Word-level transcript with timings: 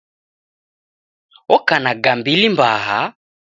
Oka 1.55 1.75
na 1.83 1.93
gambili 2.03 2.47
mbaha 2.53 2.99